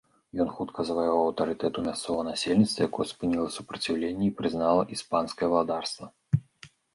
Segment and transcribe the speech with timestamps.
[0.43, 6.05] Ён хутка заваяваў аўтарытэт у мясцовага насельніцтва, якое спыніла супраціўленне і прызнала іспанскае валадарства.